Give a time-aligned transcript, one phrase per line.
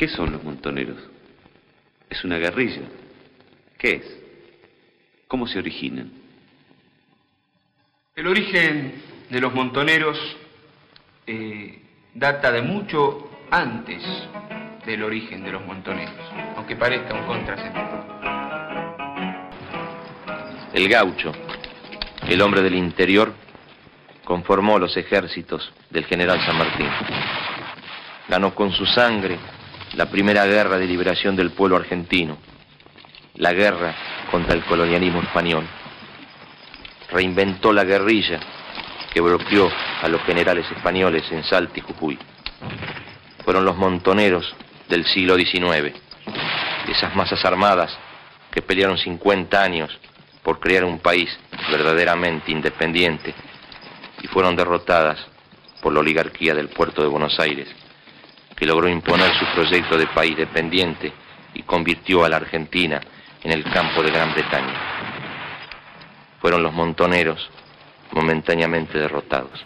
[0.00, 0.96] ¿Qué son los montoneros?
[2.08, 2.80] ¿Es una guerrilla?
[3.76, 4.18] ¿Qué es?
[5.28, 6.10] ¿Cómo se originan?
[8.16, 8.94] El origen
[9.28, 10.18] de los montoneros
[11.26, 11.82] eh,
[12.14, 14.02] data de mucho antes
[14.86, 16.14] del origen de los montoneros,
[16.56, 18.06] aunque parezca un contrasentido.
[20.72, 21.30] El gaucho,
[22.26, 23.34] el hombre del interior,
[24.24, 26.88] conformó los ejércitos del general San Martín.
[28.30, 29.38] Ganó con su sangre
[29.94, 32.38] la primera guerra de liberación del pueblo argentino,
[33.36, 33.94] la guerra
[34.30, 35.66] contra el colonialismo español.
[37.10, 38.38] Reinventó la guerrilla
[39.12, 39.70] que bloqueó
[40.02, 42.18] a los generales españoles en Salta y Jujuy.
[43.44, 44.54] Fueron los montoneros
[44.88, 45.92] del siglo XIX,
[46.88, 47.96] esas masas armadas
[48.50, 49.98] que pelearon 50 años
[50.42, 51.30] por crear un país
[51.70, 53.34] verdaderamente independiente
[54.22, 55.18] y fueron derrotadas
[55.80, 57.68] por la oligarquía del puerto de Buenos Aires,
[58.60, 61.10] que logró imponer su proyecto de país dependiente
[61.54, 63.00] y convirtió a la Argentina
[63.42, 64.74] en el campo de Gran Bretaña.
[66.42, 67.50] Fueron los montoneros
[68.12, 69.64] momentáneamente derrotados.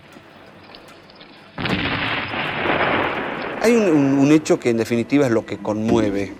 [3.62, 6.32] Hay un, un, hecho que en definitiva es lo que conmueve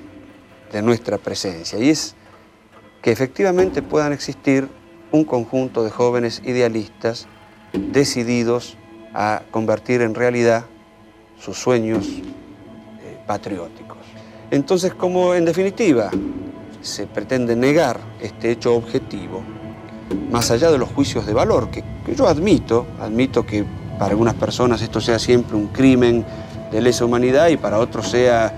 [0.70, 2.14] de nuestra presencia y es
[3.02, 4.68] que efectivamente puedan existir
[5.10, 7.26] un conjunto de jóvenes idealistas
[7.72, 8.76] decididos
[9.12, 10.66] a convertir en realidad
[11.40, 12.22] sus sueños
[13.26, 13.98] patrióticos.
[14.50, 16.10] Entonces, como en definitiva
[16.80, 19.42] se pretende negar este hecho objetivo,
[20.30, 23.64] más allá de los juicios de valor, que, que yo admito, admito que
[23.98, 26.24] para algunas personas esto sea siempre un crimen
[26.70, 28.52] de lesa humanidad y para otros sea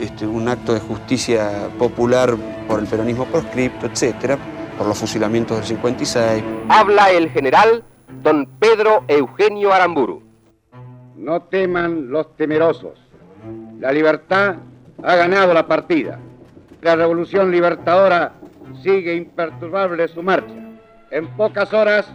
[0.00, 2.36] este, un acto de justicia popular
[2.68, 4.38] por el peronismo proscripto, etcétera,
[4.78, 6.44] por los fusilamientos del 56.
[6.68, 7.84] Habla el general
[8.22, 10.22] don Pedro Eugenio Aramburu.
[11.16, 12.98] No teman los temerosos.
[13.82, 14.58] La libertad
[15.02, 16.16] ha ganado la partida.
[16.82, 18.34] La revolución libertadora
[18.80, 20.54] sigue imperturbable su marcha.
[21.10, 22.06] En pocas horas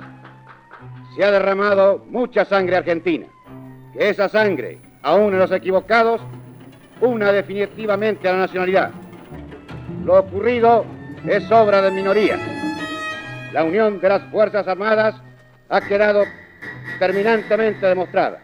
[1.13, 3.27] se ha derramado mucha sangre argentina.
[3.91, 6.21] Que esa sangre, aún en los equivocados,
[7.01, 8.91] una definitivamente a la nacionalidad.
[10.05, 10.85] Lo ocurrido
[11.25, 12.37] es obra de minoría.
[13.51, 15.21] La unión de las Fuerzas Armadas
[15.67, 16.23] ha quedado
[16.97, 18.39] terminantemente demostrada,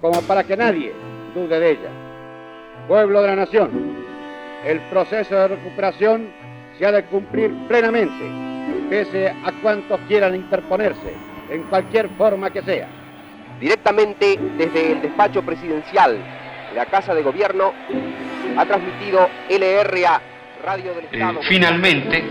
[0.00, 0.94] como para que nadie
[1.34, 2.09] dude de ella.
[2.90, 3.70] Pueblo de la nación,
[4.66, 6.28] el proceso de recuperación
[6.76, 8.24] se ha de cumplir plenamente,
[8.88, 11.14] pese a cuantos quieran interponerse,
[11.50, 12.88] en cualquier forma que sea.
[13.60, 16.18] Directamente desde el despacho presidencial
[16.70, 17.72] de la Casa de Gobierno
[18.56, 20.20] ha transmitido LRA,
[20.64, 21.42] Radio del Estado.
[21.42, 22.24] Eh, finalmente,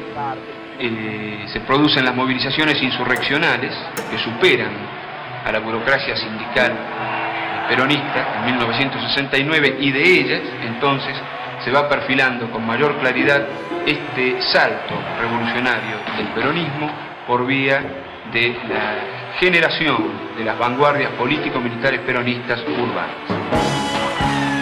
[0.77, 3.73] eh, se producen las movilizaciones insurreccionales
[4.11, 4.73] que superan
[5.45, 6.73] a la burocracia sindical
[7.69, 11.15] peronista en 1969 y de ellas entonces
[11.63, 13.45] se va perfilando con mayor claridad
[13.85, 16.91] este salto revolucionario del peronismo
[17.27, 17.81] por vía
[18.33, 23.15] de la generación de las vanguardias político-militares peronistas urbanas.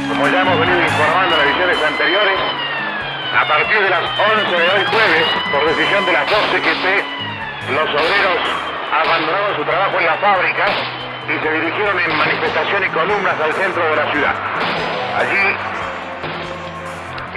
[0.09, 2.39] Como ya hemos venido informando en las ediciones anteriores,
[3.39, 7.03] a partir de las 11 de hoy jueves, por decisión de la 12GP,
[7.72, 8.39] los obreros
[8.91, 10.66] abandonaron su trabajo en la fábrica
[11.27, 14.33] y se dirigieron en manifestación y columnas al centro de la ciudad.
[15.19, 15.55] Allí,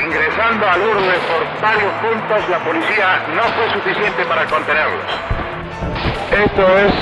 [0.05, 5.05] ingresando al urbe por varios puntos, la policía no fue suficiente para contenerlos.
[6.31, 6.93] Esto es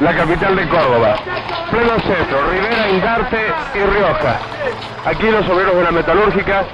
[0.00, 1.16] la capital de Córdoba.
[1.70, 3.40] Pleno centro, Rivera, Ingarte
[3.74, 4.38] y Rioja.
[5.06, 6.64] Aquí los obreros de la metalúrgica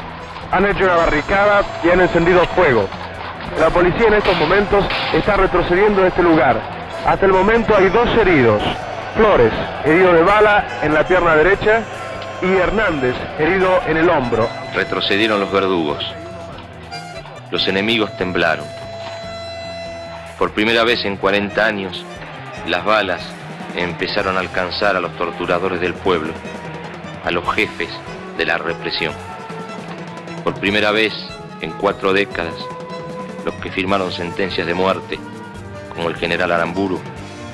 [0.50, 2.88] han hecho una barricada y han encendido fuego.
[3.60, 6.56] La policía en estos momentos está retrocediendo de este lugar.
[7.06, 8.62] Hasta el momento hay dos heridos.
[9.15, 9.53] Flores,
[9.85, 11.83] herido de bala en la pierna derecha,
[12.43, 14.49] y Hernández, herido en el hombro.
[14.75, 16.05] Retrocedieron los verdugos.
[17.53, 18.67] Los enemigos temblaron.
[20.37, 22.05] Por primera vez en 40 años,
[22.67, 23.23] las balas
[23.77, 26.33] empezaron a alcanzar a los torturadores del pueblo,
[27.25, 27.91] a los jefes
[28.37, 29.15] de la represión.
[30.43, 31.13] Por primera vez
[31.60, 32.55] en cuatro décadas,
[33.45, 35.21] los que firmaron sentencias de muerte,
[35.95, 37.01] como el general Aramburu,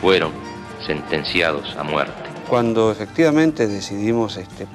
[0.00, 0.32] fueron
[0.90, 2.12] sentenciados a muerte.
[2.48, 4.66] Cuando efectivamente decidimos este,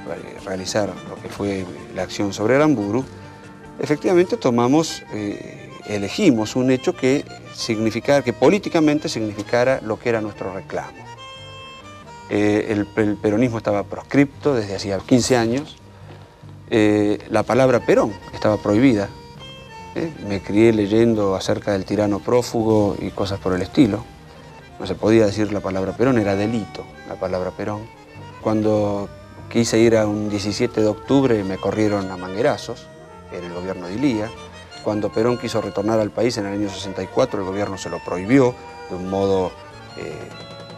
[0.45, 3.03] realizar lo que fue la acción sobre Aramburu,
[3.79, 10.53] efectivamente tomamos, eh, elegimos un hecho que significara, que políticamente significara lo que era nuestro
[10.53, 11.03] reclamo.
[12.29, 15.75] Eh, el, el, peronismo estaba proscripto desde hacía 15 años,
[16.69, 19.09] eh, la palabra Perón estaba prohibida.
[19.95, 20.11] ¿eh?
[20.29, 24.14] Me crié leyendo acerca del tirano prófugo y cosas por el estilo.
[24.79, 27.81] No se podía decir la palabra Perón, era delito la palabra Perón.
[28.41, 29.09] Cuando
[29.49, 32.87] Quise ir a un 17 de octubre me corrieron a manguerazos
[33.31, 34.29] en el gobierno de Ilía.
[34.83, 38.53] Cuando Perón quiso retornar al país en el año 64, el gobierno se lo prohibió
[38.89, 39.51] de un modo
[39.97, 40.13] eh,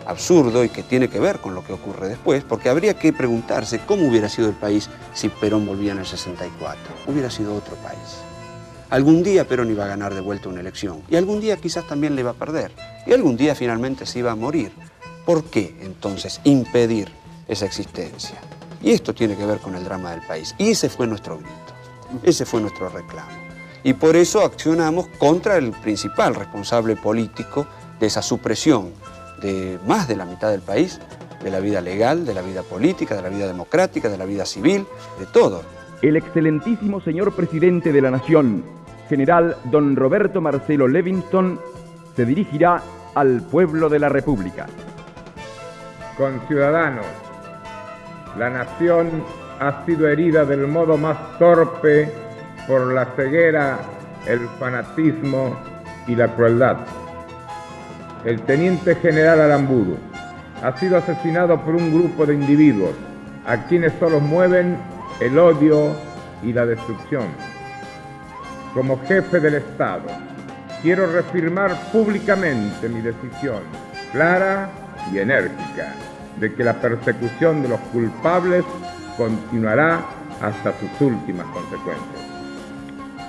[0.05, 3.79] absurdo y que tiene que ver con lo que ocurre después, porque habría que preguntarse
[3.79, 6.81] cómo hubiera sido el país si Perón volvía en el 64.
[7.07, 8.19] Hubiera sido otro país.
[8.89, 12.16] Algún día Perón iba a ganar de vuelta una elección y algún día quizás también
[12.16, 12.72] le iba a perder
[13.06, 14.72] y algún día finalmente se iba a morir.
[15.25, 17.12] ¿Por qué entonces impedir
[17.50, 18.39] esa existencia?
[18.81, 20.56] Y esto tiene que ver con el drama del país.
[20.57, 21.51] Y ese fue nuestro grito,
[22.24, 23.30] ese fue nuestro reclamo.
[23.84, 27.68] Y por eso accionamos contra el principal responsable político
[28.00, 28.94] de esa supresión
[29.42, 31.00] de más de la mitad del país,
[31.44, 34.45] de la vida legal, de la vida política, de la vida democrática, de la vida
[34.45, 34.88] civil,
[35.19, 35.62] de todo.
[36.01, 38.63] El excelentísimo señor presidente de la Nación,
[39.09, 41.59] general don Roberto Marcelo Levingston,
[42.15, 42.83] se dirigirá
[43.15, 44.67] al pueblo de la República.
[46.15, 47.05] Conciudadanos,
[48.38, 49.23] la nación
[49.59, 52.11] ha sido herida del modo más torpe
[52.67, 53.79] por la ceguera,
[54.27, 55.57] el fanatismo
[56.07, 56.77] y la crueldad.
[58.23, 59.97] El teniente general Aramburu
[60.61, 62.93] ha sido asesinado por un grupo de individuos
[63.47, 64.77] a quienes solo mueven
[65.19, 65.95] el odio
[66.43, 67.25] y la destrucción.
[68.73, 70.07] Como jefe del Estado,
[70.81, 73.61] quiero reafirmar públicamente mi decisión
[74.11, 74.69] clara
[75.11, 75.93] y enérgica
[76.39, 78.63] de que la persecución de los culpables
[79.17, 80.01] continuará
[80.41, 82.27] hasta sus últimas consecuencias.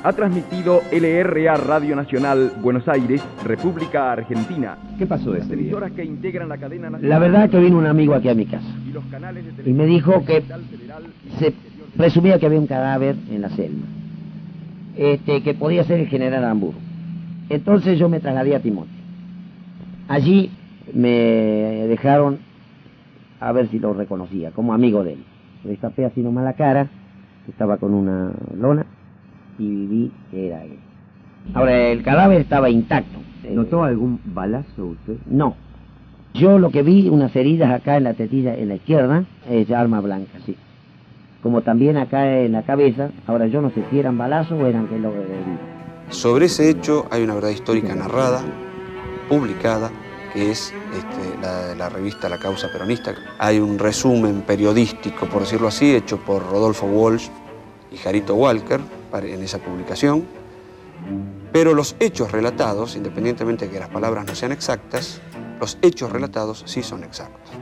[0.04, 4.76] Ha transmitido LRA Radio Nacional Buenos Aires, República Argentina.
[4.96, 5.74] ¿Qué pasó ese día?
[5.96, 8.68] que integran la cadena La verdad que vino un amigo aquí a mi casa
[9.64, 10.44] y me dijo que
[11.38, 11.52] se
[11.96, 13.86] presumía que había un cadáver en la selva,
[14.96, 16.78] este, que podía ser el general Hamburgo.
[17.48, 18.86] Entonces yo me trasladé a Timón.
[20.08, 20.50] Allí
[20.92, 21.08] me
[21.88, 22.38] dejaron
[23.40, 25.24] a ver si lo reconocía, como amigo de él.
[25.64, 26.88] Le destapé así nomás la cara,
[27.48, 28.86] estaba con una lona,
[29.58, 30.78] y vi que era él.
[31.54, 33.18] Ahora, el cadáver estaba intacto.
[33.50, 35.16] ¿Notó algún balazo usted?
[35.26, 35.56] No.
[36.34, 40.00] Yo lo que vi, unas heridas acá en la tetilla, en la izquierda, es arma
[40.00, 40.56] blanca, sí.
[41.42, 44.88] Como también acá en la cabeza, ahora yo no sé si eran balazos o eran
[44.88, 45.12] que lo.
[46.10, 48.42] Sobre ese hecho hay una verdad histórica narrada,
[49.28, 49.90] publicada,
[50.32, 53.14] que es este, la, la, revista La Causa Peronista.
[53.38, 57.28] Hay un resumen periodístico, por decirlo así, hecho por Rodolfo Walsh
[57.92, 58.80] y Jarito Walker
[59.16, 60.24] en esa publicación,
[61.52, 65.20] pero los hechos relatados, independientemente de que las palabras no sean exactas,
[65.60, 67.52] los hechos relatados sí son exactos.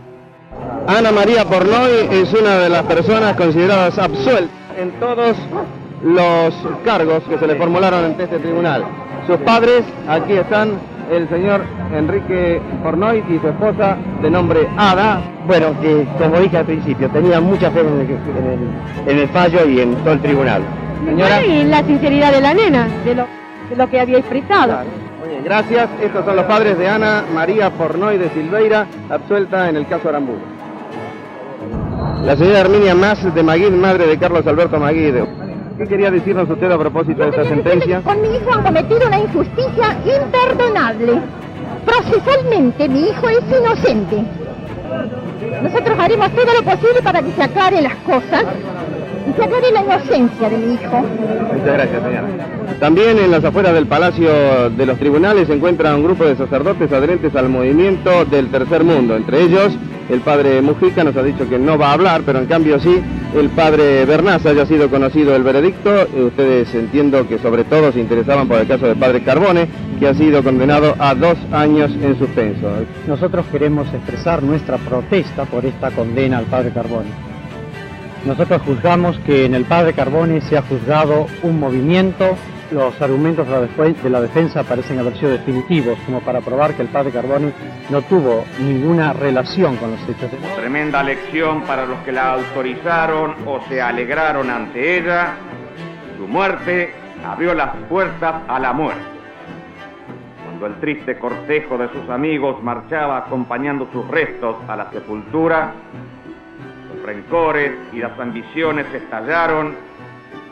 [0.88, 5.36] Ana María Pornoy es una de las personas consideradas absueltas en todos
[6.04, 6.54] los
[6.84, 8.84] cargos que se le formularon ante este tribunal.
[9.26, 10.78] Sus padres, aquí están,
[11.10, 11.62] el señor
[11.92, 15.22] Enrique Pornoy y su esposa de nombre Ada.
[15.48, 18.46] Bueno, que como dije al principio, tenía mucha fe en el, en
[19.06, 20.62] el, en el fallo y en todo el tribunal.
[21.04, 21.44] Señora.
[21.44, 23.26] Y la sinceridad de la nena, de lo,
[23.70, 24.66] de lo que había expresado.
[24.66, 24.88] Claro.
[25.18, 25.88] Muy bien, gracias.
[26.00, 30.55] Estos son los padres de Ana María Pornoy de Silveira, absuelta en el caso Aramburu.
[32.24, 35.14] La señora Herminia Más de Maguid, madre de Carlos Alberto Maguid.
[35.78, 38.00] ¿Qué quería decirnos usted a propósito de esta sentencia?
[38.00, 41.20] Con mi hijo han cometido una injusticia imperdonable.
[41.84, 44.24] Procesalmente mi hijo es inocente.
[45.62, 48.44] Nosotros haremos todo lo posible para que se aclaren las cosas
[49.30, 51.04] aclare la inocencia de mi hijo.
[51.52, 52.28] Muchas gracias, señora.
[52.80, 56.92] También en las afueras del Palacio de los Tribunales se encuentra un grupo de sacerdotes
[56.92, 59.16] adherentes al movimiento del tercer mundo.
[59.16, 59.72] Entre ellos,
[60.10, 63.00] el padre Mujica nos ha dicho que no va a hablar, pero en cambio sí,
[63.34, 66.06] el padre Bernaza ya ha sido conocido el veredicto.
[66.26, 69.68] Ustedes entiendo que sobre todo se interesaban por el caso del padre Carbone,
[69.98, 72.68] que ha sido condenado a dos años en suspenso.
[73.06, 77.25] Nosotros queremos expresar nuestra protesta por esta condena al padre Carbone.
[78.26, 82.36] Nosotros juzgamos que en el padre Carbone se ha juzgado un movimiento
[82.72, 87.12] los argumentos de la defensa parecen haber sido definitivos, como para probar que el padre
[87.12, 87.52] Carboni
[87.90, 93.36] no tuvo ninguna relación con los hechos de Tremenda lección para los que la autorizaron
[93.46, 95.34] o se alegraron ante ella.
[96.16, 96.92] Su muerte
[97.24, 99.02] abrió las puertas a la muerte.
[100.44, 105.72] Cuando el triste cortejo de sus amigos marchaba acompañando sus restos a la sepultura,
[107.06, 109.76] rencores y las ambiciones estallaron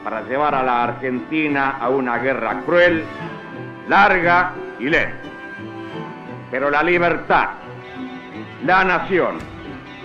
[0.04, 3.04] para llevar a la Argentina a una guerra cruel,
[3.88, 5.16] larga y lenta.
[6.50, 7.48] Pero la libertad,
[8.64, 9.38] la nación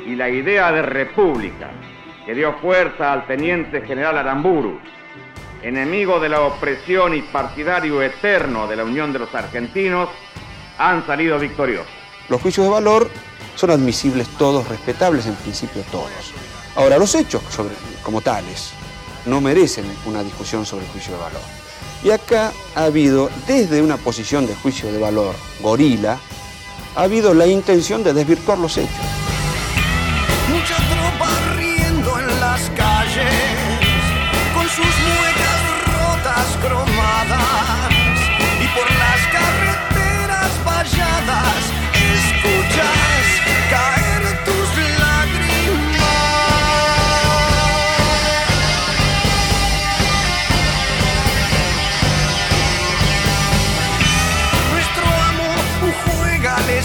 [0.06, 1.70] y la idea de república
[2.26, 4.80] que dio fuerza al teniente general Aramburu,
[5.62, 10.10] enemigo de la opresión y partidario eterno de la Unión de los Argentinos,
[10.80, 11.88] han salido victoriosos.
[12.30, 13.10] Los juicios de valor
[13.60, 16.10] son admisibles todos, respetables en principio todos.
[16.78, 17.42] Ahora, los hechos
[18.04, 18.70] como tales
[19.26, 21.42] no merecen una discusión sobre el juicio de valor.
[22.02, 26.18] Y acá ha habido, desde una posición de juicio de valor gorila,
[26.96, 28.96] ha habido la intención de desvirtuar los hechos.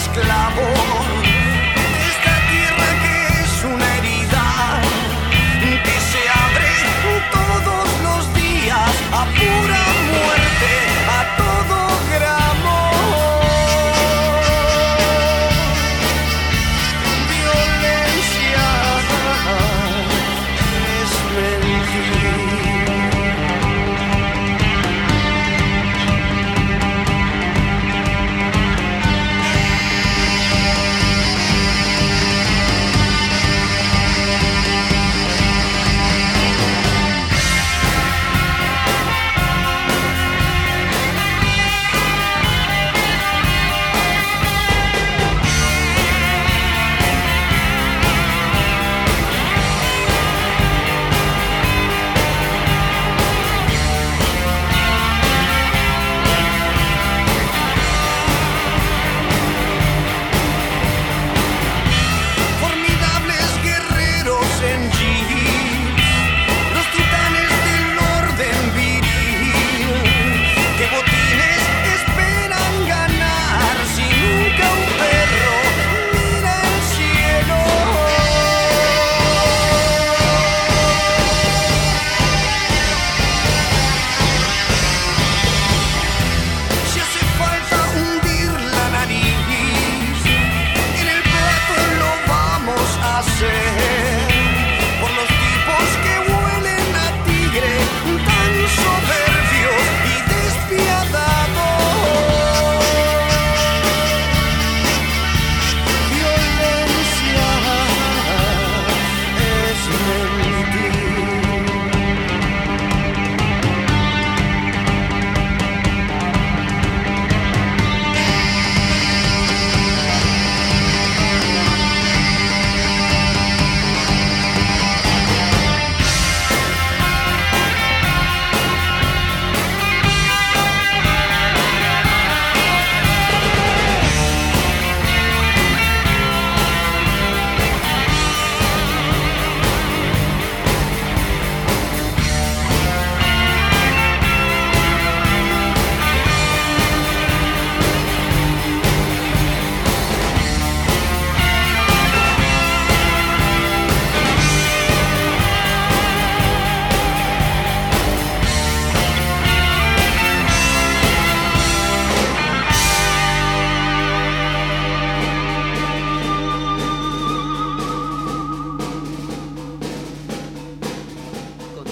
[0.05, 1.14] Esclavo